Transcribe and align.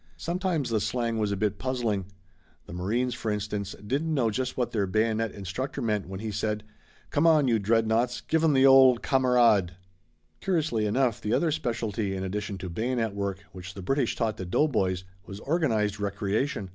Sometimes 0.17 0.71
the 0.71 0.79
slang 0.81 1.19
was 1.19 1.31
a 1.31 1.37
bit 1.37 1.59
puzzling. 1.59 2.05
The 2.65 2.73
marines, 2.73 3.13
for 3.13 3.29
instance, 3.29 3.75
didn't 3.85 4.11
know 4.15 4.31
just 4.31 4.57
what 4.57 4.71
their 4.71 4.87
bayonet 4.87 5.31
instructor 5.31 5.79
meant 5.79 6.07
when 6.07 6.21
he 6.21 6.31
said: 6.31 6.63
"Come 7.11 7.27
on, 7.27 7.47
you 7.47 7.59
dreadnoughts, 7.59 8.19
give 8.21 8.43
'em 8.43 8.53
the 8.53 8.65
old 8.65 9.03
'kamerad.'" 9.03 9.73
Curiously 10.39 10.87
enough 10.87 11.21
the 11.21 11.33
other 11.33 11.51
specialty 11.51 12.15
in 12.15 12.23
addition 12.23 12.57
to 12.57 12.67
bayonet 12.71 13.13
work 13.13 13.43
which 13.51 13.75
the 13.75 13.83
British 13.83 14.15
taught 14.15 14.37
the 14.37 14.45
doughboys 14.47 15.03
was 15.27 15.39
organized 15.41 15.99
recreation. 15.99 16.69